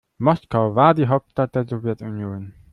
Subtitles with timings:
[0.17, 2.55] Moskau war die Hauptstadt der Sowjetunion.